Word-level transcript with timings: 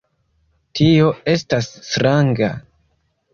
Tio 0.79 1.11
estas 1.33 1.69
stranga. 1.91 2.51